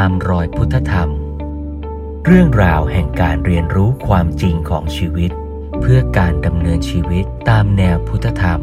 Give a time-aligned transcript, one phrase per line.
[0.00, 1.10] ตามรอยพุทธธรรม
[2.26, 5.30] เรื่องราวแห่งการเรียนรู้ความจริงของชีวิต
[5.80, 8.60] เพื่อการดำเนินชีวิตตามแนวพุทธธรรม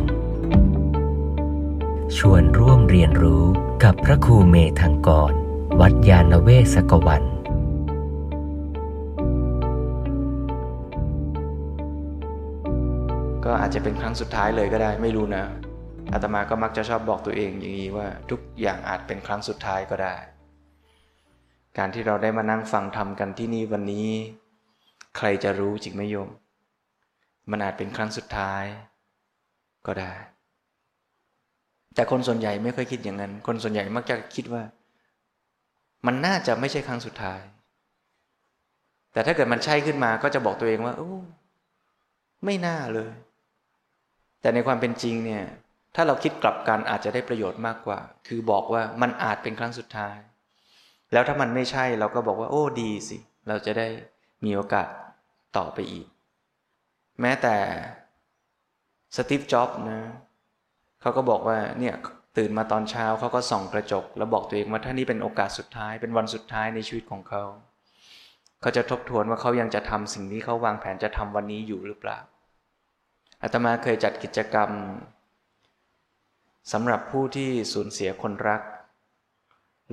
[2.17, 3.43] ชวนร่วมเรียนรู้
[3.83, 5.33] กับพระครูเมธังกร
[5.79, 7.23] วัดยาณเวศกวัน
[13.45, 15.43] ก็อาจจะเป็นครั้งสุดท้ายเลยก็ได้ไม่รู้นะ
[16.13, 20.15] อาตมาก็มักจะชอบบอกตัวเองอย่างนี้ว่า ทุกอย่างอาจเป็นครั้งสุดท้ายก็ได้
[21.77, 24.09] การที่เราได้มานั่งฟังธรรมกันที่นี่วันนี้
[25.17, 26.29] ใครจะรู้จริงไหมโยม
[27.51, 28.63] มันอาจเป็นครั้งสุดท้าย
[29.87, 30.13] ก็ได้
[31.95, 34.63] แต่คนส่วนใหญ่ไม่ค่อยคิดอย่างนั้น คนส่วนใหญ่มักจะคิดว่า
[36.05, 37.41] มันน่าจะไม่ใช่ครั้งสุดท้าย
[39.13, 41.11] แต่ถ้าเกิดมันใช่ขึ้นมาก็จะบอกตัวเองว่าโอ้
[42.45, 43.11] ไม่น่าเลย
[44.41, 45.43] แต่ในความเป็นจริงเนี่ย
[45.95, 50.15] ถ้าเราคิดกลับกันอาจจะได้ประโยชน์มากกว่า คือบอกว่ามันอาจเป็นครั้งสุดท้าย
[51.11, 53.87] แล้วถ้ามันไม่ใช่เราก็บอกว่า โอ้ดีสิ เราจะได้
[54.45, 54.87] มีโอกาส
[55.57, 56.07] ต่อไปอีก
[57.21, 57.55] แม้แต่
[59.15, 60.01] สตีฟจ็อบนะ
[61.01, 61.95] เขาก็บอกว่าเนี่ย
[62.37, 67.43] ตื่นมาตอนเช้าเขาก็ส่องกระจก แล้วบอกตัวเองว่าถ้านี่เป็นโอกาสสุดท้ายเป็นวันสุดท้ายในชีวิตของเขา
[68.61, 72.19] เขาจะทบทวนว่าเขายังจะทำสิ่งที่เขาวางแผนจะทำวันนี้อยู่หรือเปล่า
[73.41, 74.69] อาตมาเคยจัดกิจกรรม
[76.71, 78.61] สำหรับผู้ที่สูญเสียคนรัก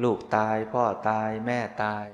[0.05, 2.07] ลูกตาย พ่อตายแม่ตาย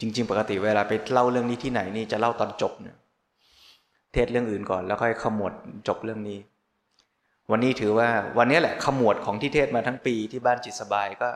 [0.00, 2.96] จริง ๆ ปกติเวลาไปเล่าเรื่องนี้ที่ไหนนี่จะเล่าตอนจบเนี่ย
[4.12, 5.52] เทศเรื่องอื่นก่อนแล้วค่อยขมวด
[5.88, 6.38] จบเรื่องนี้
[7.50, 11.30] วันนี้ถือว่าวันนี้แหละขมวดของที่เทศมาทั้งปีที่บ้านจิตสบายก็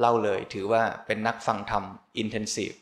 [0.00, 1.84] เล่าเลย ถือว่าเป็นนักฟังธรรม
[2.18, 2.72] อินเทนซีฟ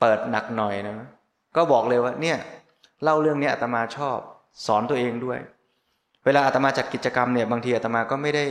[0.00, 1.08] เปิดหนักหน่อยนะ
[1.56, 2.38] ก็บอกเลยว่าเนี่ย
[3.02, 4.18] เล่าเรื่องนี้อาตมาชอบ
[4.66, 5.38] สอนตัวเองด้วย
[6.24, 8.46] เวลาอาตมาจัดกิจกรรมเนี่ยบางทีอาตมาก็ไม่ได้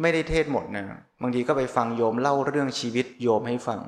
[0.00, 0.86] ไม่ได้เทศหมดนะ
[1.22, 3.80] บางทีก็ไปฟังโยมเล่าเรื่องชีวิตโยมให้ฟัง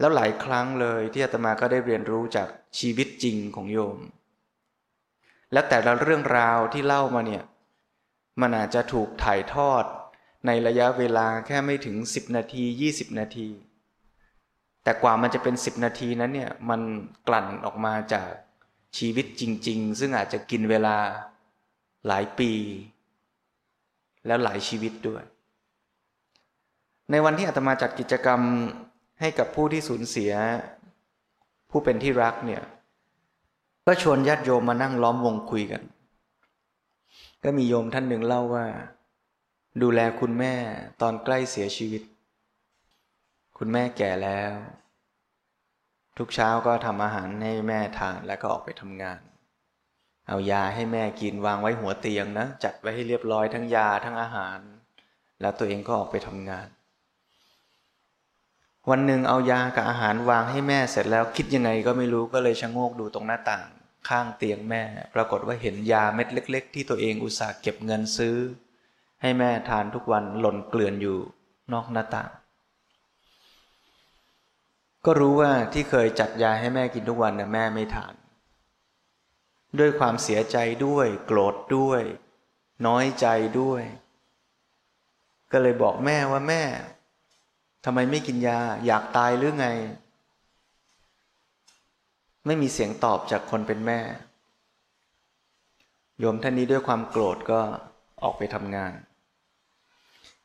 [0.00, 3.98] แล้วหลายครั้งเลยที่อาตมาก็ได้เรียนรู้จากชีวิตจริงของโยม
[5.52, 7.42] และแต่ละเรื่องราวที่เล่ามาเนี่ย
[8.40, 9.84] มันอาจจะถูกถ่ายทอด
[10.46, 13.48] ในระยะเวลาแค่ไม่ถึง 10 นาที 20 นาที
[14.82, 16.80] แต่กว่ามันจะเป็น 10 นาทีนั้นเนี่ยมัน
[17.28, 18.28] กลั่นออกมาจาก
[18.98, 20.96] ชีวิตจริง ๆ ซึ่งอาจจะกินเวลา
[22.06, 22.52] หลายปี
[24.26, 25.22] แล้วหลายชีวิตด้วย
[27.10, 28.40] ในวันที่อาตมาจัดกิจกรรม
[29.20, 30.32] ให้กับผู้ที่สูญเสีย
[31.70, 32.62] ผู้เป็นที่รักเนี่ย
[33.86, 35.82] ก็ชวนญาติโยมมานั่งล้อมวงคุยกัน
[37.44, 38.66] ก็มีโยมท่านหนึ่งเล่าว่า
[39.82, 40.54] ดูแลคุณแม่
[41.00, 42.02] ตอนใกล้เสียชีวิต
[43.58, 44.52] คุณแม่แก่แล้ว
[46.18, 49.18] ทุกเช้าก็ทำอาหารให้แม่ทานแล้วก็ออกไปทำงาน
[50.30, 54.58] เอายาให้แม่กินวางไว้หัวเตียงนะ จัดไว้ให้เรียบร้อยทั้งยาทั้งอาหาร
[55.40, 56.68] แล้วตัวเองก็ออกไปทำงาน
[58.90, 63.68] วันหนึ่งเอายากับอาหารวางให้แม่เสร็จแล้วคิดยังไงก็ไม่รู้ก็เลยชะโงกดูตรงหน้าต่าง
[64.08, 64.82] ข้างเตียงแม่
[65.14, 68.36] ปรากฏว่าเห็นยาเม็ดเล็ก ๆ ที่ตัวเองอุตส่าห์เก็บเงินซื้อ
[69.22, 71.18] ให้แม่ทานทุกวันหล่นเกลื่อนอยู่
[71.72, 72.30] นอกหน้าต่าง
[75.04, 78.14] ก็รู้ว่าที่เคยจัดยาให้แม่กินทุกวันนะแม่ไม่ทาน
[79.78, 82.02] ด้วยความเสียใจด้วย โกรธด้วย
[82.86, 83.26] น้อยใจ
[83.60, 83.82] ด้วย
[85.52, 86.62] ก็เลยบอกแม่ว่าแม่
[87.84, 89.66] ทำไมไม่กินยา อยากตายหรือไง
[92.46, 94.00] ไม่มีเสียงตอบจากคนเป็นแม่
[96.18, 97.60] โยมท่านนี้ด้วยความโกรธก็
[98.22, 98.92] ออกไปทำงาน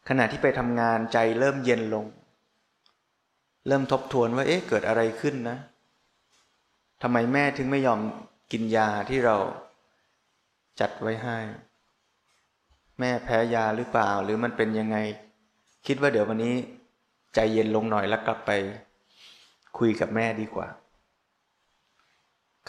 [0.08, 2.06] ขณะที่ไปทำงานใจเริ่มเย็นลง
[3.68, 5.58] เริ่มทบทวนว่าเอ๊ะเกิดอะไรขึ้นนะ
[7.02, 8.00] ทำไมแม่ถึงไม่ยอม
[8.58, 9.38] กินยาที่เรา
[10.80, 11.38] จัดไว้ให้
[13.00, 14.98] แม่แพ้ยาหรือเปล่า หรือมันเป็นยังไง
[15.88, 16.56] คิดว่าเดี๋ยววันนี้
[17.36, 18.52] ใจเย็นลงหน่อยแล้วกลับไป
[19.78, 20.68] คุยกับแม่ดีกว่า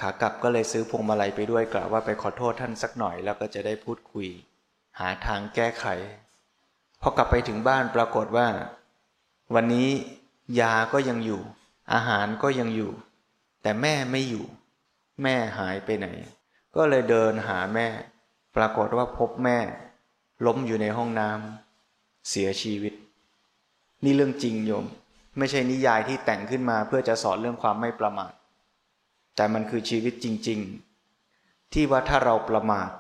[0.01, 4.29] ขากลับก็เลยซื้อพวงมาลัยไปด้วยกล่าวว่าไปขอโทษท่านสักหน่อยแล้วก็จะได้พูดคุย
[4.99, 5.87] หาทางแก้ไข
[7.01, 8.49] พอกลับไปถึงบ้านปรากฏว่า
[9.55, 9.89] วันนี้
[10.61, 11.41] ยาก็ยังอยู่
[11.93, 12.93] อาหารก็ยังอยู่
[13.63, 14.47] แต่แม่ไม่อยู่
[15.23, 16.07] แม่หายไปไหน
[16.77, 17.89] ก็เลยเดินหาแม่
[18.57, 19.59] ปรากฏว่าพบแม่
[20.47, 22.95] ล้มอยู่ในห้องน้ำเสียชีวิต
[24.05, 24.87] นี่เรื่องจริงโยม
[25.39, 28.33] ไม่ใช่นิยายที่แต่งขึ้นมาเพื่อจะสอนเรื่องความไม่ประมาท
[29.37, 30.61] แต่มันคือชีวิตจริง
[31.17, 32.91] ๆ ที่ว่าถ้าเราประมาท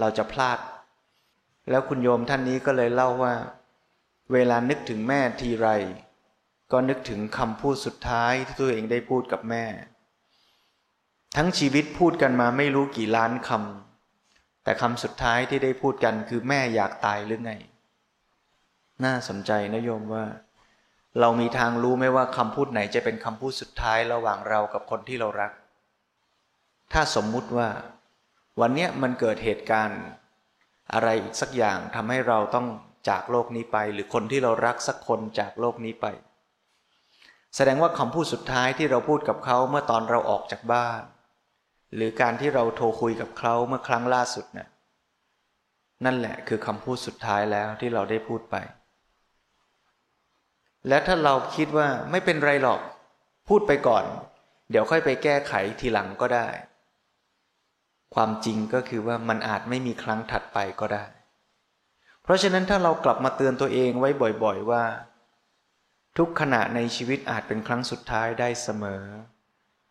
[0.00, 0.58] เราจะพลาด
[1.70, 3.34] แล้วคุณโยมท่านนี้ก็เลยเล่าว่า
[4.32, 5.68] เวลานึกถึงแม่ทีไร
[6.72, 9.64] ก็นึกถึงคำพูดสุดท้ายที่ตัวเองได้พูดกับแม่
[11.36, 17.52] ทั้งชีวิตพูดกันมาไม่รู้กี่ล้านคำแต่คำสุดท้ายที่ได้พูดกันคือแม่อยากตายหรือไง
[19.04, 20.24] น่าสนใจนะโยมว่า
[21.20, 25.52] เรามีทางรู้ไหมว่าคำพูดไหนจะเป็นคำพูดสุดท้ายระหว่างเรากับคนที่เรารัก
[26.92, 27.68] ถ้าสมมุติว่า
[28.60, 30.00] วันเนี้ยมันเกิดเหตุการณ์
[30.92, 32.66] อะไรอีกสักอย่างทำให้เราต้อง
[33.08, 36.06] จากโลกนี้ไป หรือคนที่เรารักสักคนจากโลกนี้ไป
[37.56, 41.02] แสดงว่าคำพูดสุดท้ายที่เราพูดกับเขาเมื่อตอนเราออกจากบ้าน
[41.94, 44.68] หรือการที่เราโทรคุยกับเขาเมื่อครั้งล่าสุดนะ่ะ
[46.04, 48.56] นั่นแหละคือคำพูดสุดท้ายแล้วที่เราได้พูดไป
[50.88, 52.80] และถ้าเราคิดว่าไม่เป็นไรหรอก
[53.48, 54.04] พูดไปก่อน
[54.70, 56.48] เดี๋ยวค่อยไปแก้ไขทีหลังก็ได้
[58.14, 61.04] ความจริงก็คือว่ามันอาจไม่มีครั้งถัดไปก็ได้
[62.22, 64.10] เพราะฉะนั้นถ้าเรากลับมาเตือนตัวเองไว้
[64.44, 64.84] บ่อยๆว่า
[66.18, 69.02] ทุกขณะในชีวิตอาจเป็นครั้งสุดท้ายได้เสมอ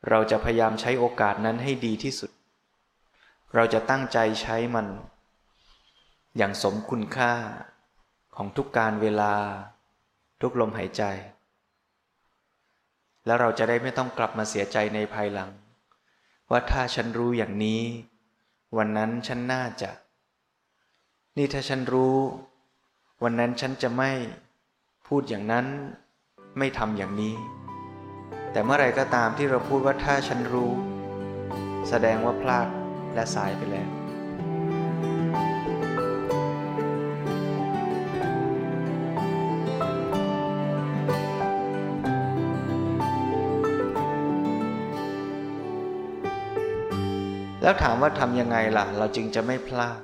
[0.09, 2.31] เราจะพยายามใช้โอกาสนั้นให้ดีที่สุด
[3.55, 4.87] เราจะตั้งใจใช้มัน
[6.37, 7.33] อย่างสมคุณค่า
[8.35, 9.33] ของทุกการเวลา
[10.41, 11.03] ทุกลมหายใจ
[13.25, 15.49] แล้วเราจะได้ไม่ต้องกลับมาเสียใจในภายหลัง
[16.49, 17.81] ว่าถ้าฉันรู้อย่างนี้
[18.77, 19.91] วันนั้นฉันน่าจะ
[21.37, 22.17] นี่ถ้าฉันรู้
[23.23, 24.11] วันนั้นฉันจะไม่
[25.07, 25.65] พูดอย่างนั้น
[26.57, 27.35] ไม่ทำอย่างนี้
[28.51, 30.71] แต่เมื่อไรก็ตามที่เราพูดว่าถ้าฉันรู้
[31.89, 32.67] แสดงว่าพลาด
[33.13, 33.89] และสายไปแล้ว
[47.63, 49.99] แล้วถามว่าทำยังไงล่ะ เราจึงจะไม่พลาด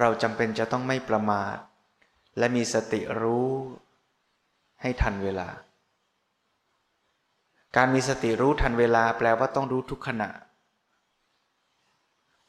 [0.00, 1.56] เราจำเป็นจะต้องไม่ประมาท
[2.38, 3.50] และมีสติรู้
[4.82, 5.48] ให้ทันเวลา
[7.76, 10.30] การมีสติรู้ทันเวลาแปลว่าต้องรู้ทุกขณะ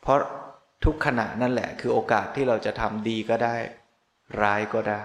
[0.02, 0.20] เพราะ
[0.86, 3.56] ทุกขณะนั่นแหละ คือโอกาสที่เราจะทำดีก็ได้
[4.42, 5.04] ร้ายก็ได้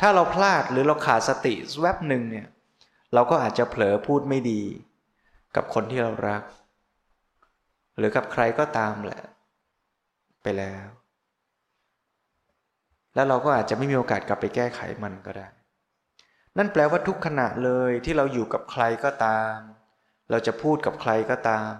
[0.00, 2.46] ถ้าเราพลาดหรือเราขาดสติแวบหนึ่งเนี่ย
[3.14, 4.62] เราก็อาจจะเผลอพูดไม่ดี
[5.56, 6.42] กับคนที่เรารัก
[7.96, 9.22] หรือกับใครก็ตามแหละ
[10.42, 10.86] ไปแล้ว
[13.14, 15.48] แล้วเราก็อาจจะไม่มีโอกาสกลับไปแก้ไขมันก็ได้
[16.58, 19.56] นั่นแปลว่าทุกขณะเลยที่เราอยู่กับใครก็ตาม
[20.30, 21.70] เราจะพูดกับใครก็ตาม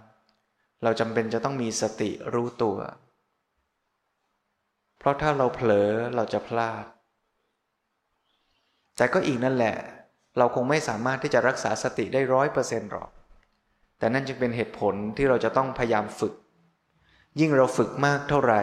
[0.82, 2.78] เราจำเป็นจะต้องมีสติรู้ตัว
[4.98, 6.84] เพราะถ้าเราเผลอเราจะพลาด
[8.96, 9.76] แต่ก็อีกนั่นแหละ
[10.38, 13.10] เราคงไม่สามารถที่จะรักษาสติได้ร้อยเปอร์เซ็นต์หรอก
[13.98, 16.34] แต่นั่นจึงเป็นเหตุผลที่เราจะต้องพยายามฝึก
[17.40, 18.62] ยิ่งเราฝึกมากเท่าไหร่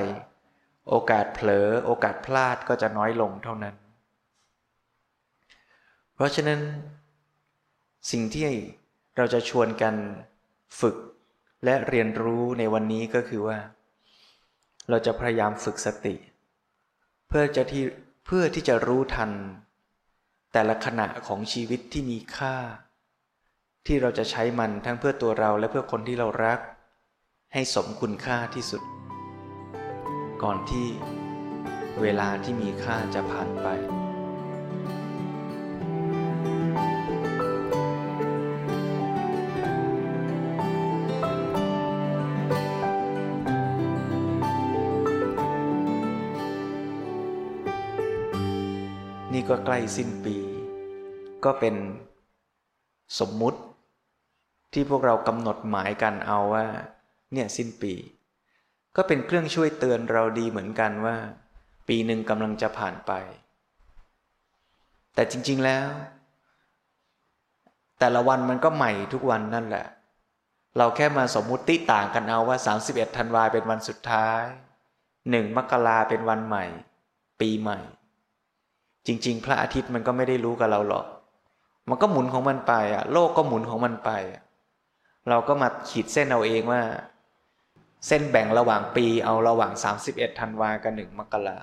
[0.89, 3.75] โอกาสเผลอโอกาสพลาดก็จะน้อยลงเท่านั้น
[6.15, 6.61] เพราะฉะนั้น
[8.11, 8.47] สิ่งที่
[9.17, 9.95] เราจะชวนกัน
[10.79, 10.95] ฝึก
[11.63, 13.57] และเรียนรู้ในวันนี้ก็คือว่า
[14.89, 16.15] เราจะพยายามฝึกสติ
[17.27, 17.83] เพื่อจะที่
[18.25, 19.31] เพื่อที่จะรู้ทัน
[20.53, 22.55] แต่ละขณะของชีวิตที่มีค่า
[23.85, 26.59] ที่เราจะใช้มันทั้งเพื่อตัวเราและเพื่อคนที่เรารัก
[27.53, 28.81] ให้สมคุณค่าที่สุด
[30.43, 30.87] ก่อนที่
[32.01, 33.67] เวลาที่มีค่าจะผ่านไป
[49.49, 50.35] ก็ใกล้สิ้นปี
[51.45, 51.75] ก็เป็น
[53.19, 53.59] สมมุติ
[54.73, 56.65] ที่พวกเรากำหนดหมายกันเอาว่า
[57.33, 57.93] เนี่ยสิ้นปี
[58.95, 61.15] ก็เป็นเครื่องช่วยเตือนเราดีเหมือนกันว่า
[61.87, 63.11] ปีหนึ่งกำลังจะผ่านไป
[65.15, 65.87] แต่จริง ๆแล้ว
[67.99, 69.87] แต่ละวันมันก็ใหม่ทุกวันนั่นแหละ
[70.77, 74.43] เราแค่มาสมมุติต่างกันเอาว่า 31ธันวาเป็นวันสุดท้าย
[75.29, 76.65] หนึ่งมกราเป็นวันใหม่
[77.41, 77.79] ปีใหม่
[79.07, 81.05] จริง ๆ พระอาทิตย์มันก็ไม่ได้รู้กับเราหรอก
[81.89, 84.11] มันก็หมุนของมันไปอะ โลกก็หมุนของมันไป
[85.29, 86.81] เราก็มาขีดเส้นเอาเองว่า
[88.07, 89.71] เส้นแบ่งระหว่างปี เอาระหว่าง
[90.05, 91.57] 31ธันวากับหนึ่งมกรา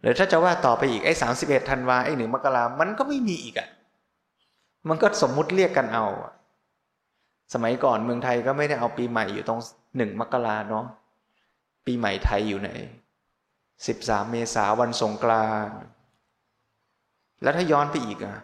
[0.00, 3.68] หรือถ้าจะว่าต่อไปอีกไอ้สามสิบเอ็ดธันวาไอ้หนึ่งมกรามันก็ไม่มีอีกอะ่ะ
[4.88, 6.04] มันก็สมมุติเรียกกันเอา
[7.54, 9.60] สมัยก่อนเมืองไทยก็ไม่ได้เอาปีใหม่อยู่ตรง
[9.96, 10.84] หนึ่งมกราเนาะ
[11.86, 12.70] ปีใหม่ไทยอยู่ไหน
[13.86, 15.70] สิบสามเมษาวันสงกราน
[17.42, 18.36] แล้วถ้าย้อนไปอีกอะ่ะ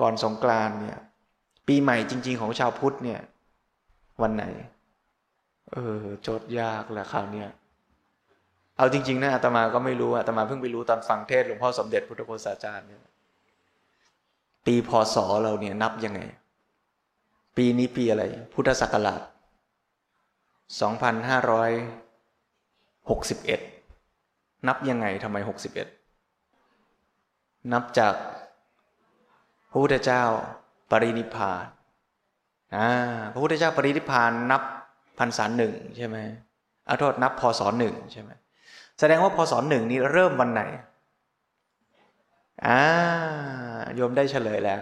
[0.00, 0.98] ก่อนสงกรานเนี่ย
[1.66, 3.20] ปีใหม่จริง ๆ ของชาวพุทธเนี่ย
[4.22, 4.44] วันไหน
[5.72, 7.44] เออโจทย์ยากแหละคราวเนี้
[8.76, 13.00] เอาจริง ๆนะอาตมาก็ไม่รู้อาตมาเพิ่งไปรู้ตอนฟังเทศหลวงพ่อสมเด็จพุทธโฆษาจารย์เนี่ย
[14.66, 16.20] ปีพศเราเนี่ยนับยังไง
[17.56, 19.20] ปีนี้ปีอะไร พุทธศักราช
[23.62, 23.75] 2561
[24.66, 25.88] นับยังไงทำไมหกสิบเอ็ด
[27.72, 28.14] นับจาก
[29.70, 30.22] พระพุทธเจ้า
[30.90, 31.64] ปรินิพาน
[32.76, 32.88] อ่า
[33.32, 34.62] พระพุทธเจ้าปรินิพานนับ
[35.18, 36.16] พรรษาหนึ่งใช่ไหม
[36.88, 38.30] อาโทษนับพศหนึ่งใช่ไหม
[38.98, 40.62] แสดงว่าพศหนึ่งนี้เริ่มวันไหน
[42.66, 42.80] อ่า
[43.94, 44.80] โยมได้เฉลยแล้ว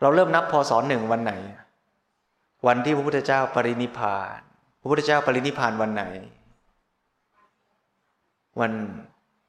[0.00, 1.32] เราเริ่มนับพศหนึ่งวันไหน
[2.66, 4.40] วันที่พระพุทธเจ้าปรินิพาน
[4.80, 6.04] พระพุทธเจ้าปรินิพานวันไหน
[8.60, 8.72] วัน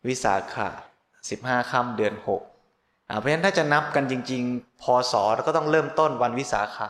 [0.08, 0.68] วิสาขะ
[1.30, 2.42] สิบห้าค่ำเดือนหก
[3.20, 5.14] เพราะฉะนั้นถ้าจะนับกันจริง ๆ พศ
[5.48, 6.90] ก็ต้องเริ่มต้นวันวิสาขะ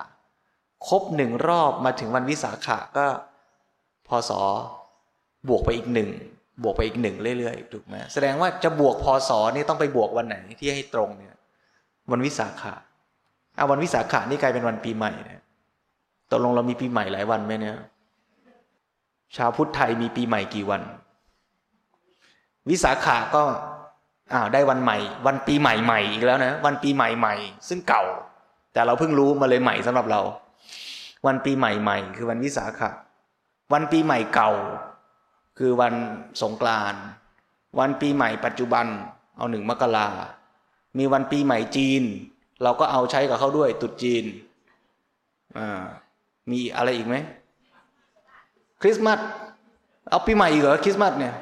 [0.87, 3.05] ครบหนึ่งรอบมาถึงวันวิสาขะก็
[4.07, 4.31] พศ
[5.49, 6.09] บวกไปอีกหนึ่ง
[6.63, 11.35] บวกไปอีกหนึ่งเรื่อยๆถูกไหมแสดงว่าจะบวกพศนี่ต้องไปบวกวันไหนที่ให้ตรงเนี่ย
[12.11, 12.73] วันวิสาขะ
[13.55, 15.41] เอาวันวิสาขะนี่กลายเป็นวันปีใหม่เนี่ย
[16.31, 17.77] ตกลงเรามีปีใหม่หลายวันไหมเนี่ย
[19.35, 20.81] ชาวพุทธไทยมีปีใหม่กี่วัน
[22.69, 23.43] วิสาขะก็
[24.33, 27.35] อ้าวได้วันใหม่ วันปีใหม่ใหม่อีกแล้วนะ วันปีใหม่ใหม่
[27.67, 28.03] ซึ่งเก่า
[28.73, 30.21] แต่เราเพิ่งรู้มาเลยใหม่สำหรับเรา
[31.25, 32.89] วันปีใหม่ใหม่คือวันวิสาขะ
[33.73, 34.51] วันปีใหม่เก่า
[35.59, 35.93] คือวัน
[36.41, 36.95] สงกราน
[37.79, 38.85] วันปีใหม่ปัจจุบัน
[39.37, 40.07] เอาหนึ่งมกรา
[40.97, 42.03] มีวันปีใหม่จีน
[42.63, 44.23] เราก็เอาใช้กับเขาด้วยตุดจีน
[45.57, 45.81] อ่า
[46.51, 47.15] มีอะไรอีกไหม
[48.81, 49.19] คริสต์มาส
[50.09, 51.33] เอาปีใหม่อีกเหรอคริสต์มาสเนี่ย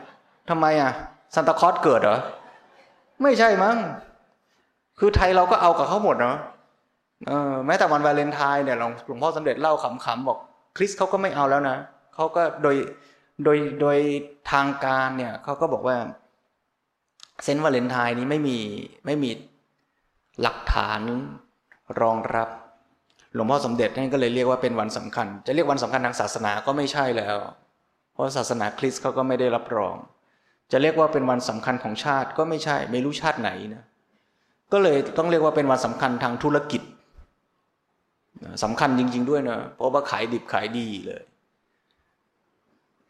[0.49, 0.91] ทำไมอะ
[1.35, 2.19] ซันตาคอสเกิดเหรอ
[3.23, 3.77] ไม่ใช่มั้ง
[4.99, 6.37] คือไทยเราก็เอากับเขาหมดเนาะ
[7.27, 10.37] เออแม้แต่วันวาเลนไทน์เนี่ยหลวงหลวงพ่อสมเด็จเล่าขำๆบอก
[10.77, 11.77] คริสเขาก็ไม่เอาแล้วนะ
[12.15, 12.75] เขาก็โดย
[13.43, 13.97] โดยโดย
[14.51, 15.97] ทางการเนี่ยเขาก็บอกว่า
[17.43, 18.57] เซนต์วาเลนไทน์นี้ไม่มี
[19.05, 19.29] ไม่มี
[20.41, 20.99] หลักฐาน
[22.01, 22.49] รองรับ
[23.33, 27.37] หลวงพ่อสมเด็จท่านก็เลยเรียกว่าเป็นวันสำคัญ จะเรียกวันสำคัญทางศาสนาก็ไม่ใช่แล้ว
[28.13, 29.95] เพราะศาสนาคริสต์เขาก็ไม่ได้รับรอง
[30.71, 33.83] จะเรียกว่าเป็นวันสำคัญของชาติก็ไม่ใช่ ไม่รู้ชาติไหนนะ
[34.71, 36.81] ก็เลยต้องเรียกว่าเป็นวันสำคัญทางธุรกิจ
[38.63, 41.21] สำคัญจริง ๆ ด้วยนะเพราะว่าขายดิบขายดีเลย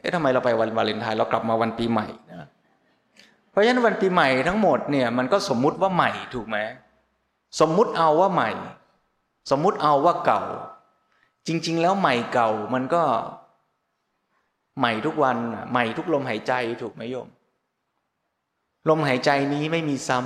[0.00, 2.48] เอ๊ะทำไมเราไปวันวาเลนไทน์เรากลับมาวันปีใหม่นะ
[3.50, 6.58] เพราะฉะนั้นวันปีใหม่ทั้งหมดเนี่ยมันก็สมมุติว่าใหม่ถูกไหม
[7.60, 8.50] สมมุติเอาว่าใหม่
[9.50, 10.42] สมมุติเอาว่าเก่า
[11.46, 13.02] จริง ๆ แล้วใหม่เก่ามันก็
[14.78, 15.36] ใหม่ทุกวัน
[15.72, 16.52] ใหม่ทุกลมหายใจ
[16.82, 17.28] ถูกไหมโยม
[18.88, 20.20] ลมหายใจนี้ไม่มีซ้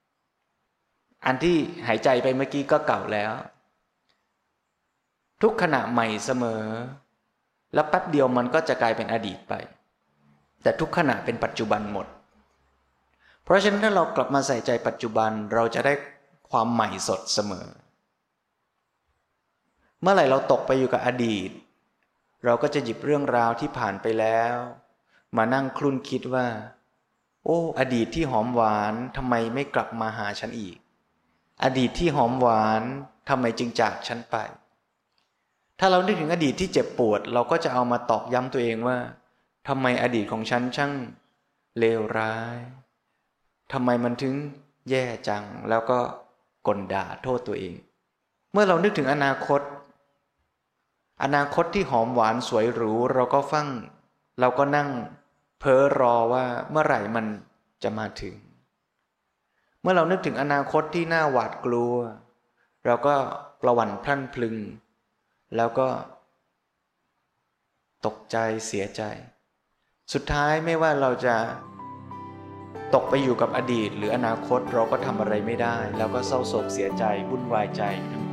[0.00, 1.56] ำอันที่
[1.86, 3.32] หายใจไปเมื่อกี้ก็เก่าแล้ว
[5.42, 6.62] ทุกขณะใหม่เสมอ
[7.74, 9.54] แล้วแป๊บเดียวมันก็จะกลายเป็นอดีตไป
[10.62, 12.06] แต่ทุกขณะเป็นปัจจุบันหมด
[13.44, 15.92] เพราะฉะนั้นถ้าเรากลับมาใส่ใจปัจจุบันเราจะได้
[16.50, 17.66] ความใหม่สดเสมอ
[20.00, 21.50] เมื่อไหร่เราตกไปอยู่กับอดีต
[22.44, 24.54] เราก็จะหยิบเรื่องราวที่ผ่านไปแล้ว
[25.36, 26.46] มานั่งคลุ่นคิดว่า
[27.46, 30.76] โอ้ อดีตที่หอมหวานทำไมไม่กลับมาหาฉันอีก
[31.64, 32.82] อดีตที่หอมหวาน
[33.28, 34.36] ทำไมจึงจากฉันไป
[35.78, 38.98] ถ้าเรานึกถึงอดีตที่เจ็บปวด เราก็จะเอามาตอกย้ำตัวเองว่า
[39.68, 40.92] ทำไมอดีตของฉันช่าง
[41.78, 42.58] เลวร้าย
[43.72, 44.34] ทำไมมันถึง
[44.90, 45.98] แย่จังแล้วก็
[46.66, 47.74] กลด่าโทษตัวเอง
[48.52, 49.60] เมื่อเรานึกถึงอนาคต
[51.22, 53.66] อนาคตที่หอมหวานสวยหรูเราก็ฟัง
[54.40, 54.88] เราก็นั่ง
[55.58, 57.26] เพ้อรอว่าเมื่อไหร่มัน
[57.82, 58.34] จะมาถึง
[59.82, 61.94] เมื่อเรานึกถึงอนาคตที่น่าหวาดกลัว
[62.84, 63.14] เราก็
[63.62, 64.56] ประวันพลั่นพลึง
[65.56, 65.88] แล้วก็
[68.06, 68.36] ตกใจ
[68.66, 69.02] เสียใจ
[70.12, 71.36] สุดท้ายไม่ว่าเราจะ
[72.94, 78.25] ตกไปอยู่กับอดีต หรืออนาคตเราก็ทำอะไรไม่ได้ แล้วก็เศร้าโศกเสียใจวุ่นวายใจทั้ง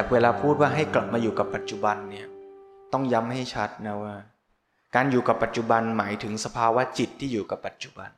[0.00, 2.26] แต่เวลาพูดว่าให้กลับมาอยู่กับปัจจุบันเนี่ย
[2.92, 4.14] ต้องย้ำให้ชัดนะว่า
[4.94, 8.10] การอยู่กับปัจจุบันหมายถึงสภาวะจิตที่อยู่กับปัจจุบัน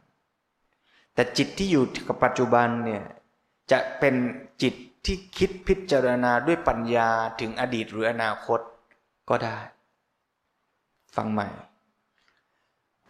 [1.14, 3.02] แต่จิตที่อยู่กับปัจจุบันเนี่ย
[3.72, 4.14] จะเป็น
[4.62, 4.74] จิต
[5.06, 7.08] ที่คิดพิจารณาด้วยปัญญา
[7.40, 8.60] ถึงอดีตหรืออนาคต
[9.30, 9.58] ก็ได้
[11.16, 11.48] ฟังใหม่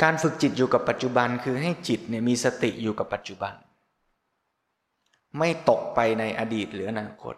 [0.03, 3.55] การฝึกจิตอยู่กับปัจจุบันคือให้จิตเนี่ยมีสติอยู่กับปัจจุบัน
[5.39, 7.37] ไม่ตกไปในอดีตหรืออนาคต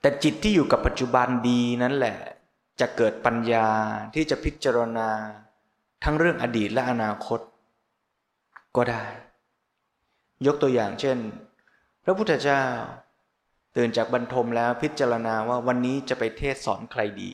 [0.00, 2.18] แต่จิตที่อยู่กับปัจจุบันดีนั่นแหละ
[2.80, 3.68] จะเกิดปัญญา
[4.14, 5.08] ที่จะพิจารณา
[6.04, 7.40] ทั้งเรื่องอดีตและอนาคต
[8.76, 9.04] ก็ได้
[10.46, 11.18] ยกตัวอย่างเช่น
[12.04, 12.62] พระพุทธเจ้า
[13.76, 17.30] ตื่นจากบรรทมแล้วพิจารณาว่าวันนี้จะไปเทศสอนใครดี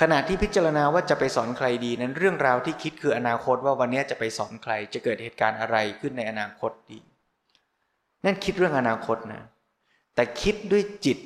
[0.00, 6.98] ขณะที่พิจารณาว่าจะไปสอนใครดีนั้นเรื่องราวที่คิดคืออนาคตว่าวันนี้จะไปสอนใคร จะเกิดเหตุการณ์อะไรขึ้นในอนาคตดี
[8.24, 9.42] นั่นคิดเรื่องอนาคตนะ
[10.14, 11.18] แต่คิดด้วยจิต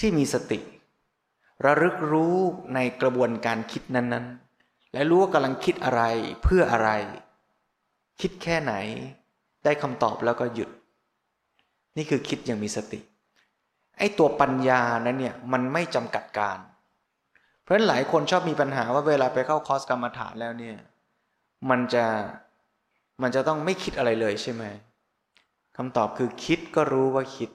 [0.00, 0.58] ที่มีสติ
[1.64, 2.36] ระลึกรู้
[2.74, 4.26] ในกระบวนการคิดนั้น
[4.60, 6.02] ๆ และรู้ว่ากำลังคิดอะไร
[6.42, 6.90] เพื่ออะไร
[8.20, 8.74] คิดแค่ไหน
[9.64, 10.70] ได้คำตอบแล้วก็หยุด
[11.96, 13.00] นี่คือคิดอย่างมีสติ
[13.98, 16.58] ไอ้ตัวปัญญานั้นเนี่ยมันไม่จำกัดการ
[17.62, 20.76] เพราะฉะนั้นหลายคนชอบมีปัญหาว่าเวลาไปเข้าคอร์สกรรมฐานแล้วเนี่ย
[21.70, 22.06] มันจะ
[23.22, 24.64] มันจะต้องไม่คิดอะไรเลยใช่ไหม
[25.76, 27.50] คำตอบคือคิดก็รู้ว่าคิด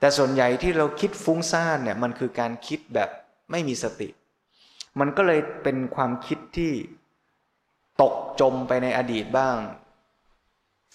[0.00, 3.10] แต่ส่วนใหญ่ที่เราคิดฟุ้งซ่านเนี่ยมันคือการคิดแบบ
[3.50, 4.08] ไม่มีสติ
[5.00, 6.72] มันก็เลยเป็นความคิดที่
[8.02, 9.56] ตกจมไปในอดีตบ้าง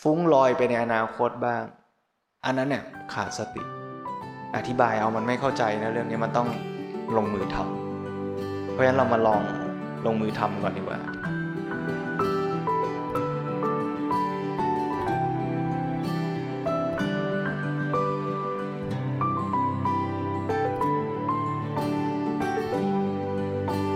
[0.02, 1.64] ฟุ้งลอยไปในอนาคตบ้าง
[2.46, 2.84] อันนั้นเนี่ย
[3.14, 3.64] ขาดสติ
[4.56, 6.50] อธิบายเอามันไม่เข้าใจนะเรื่องนี้มันต้อง
[7.18, 9.42] ลงมือทำเพราะฉะนั้นเรามาลอง
[10.06, 11.00] ลงมือทำก่อนดีกว่า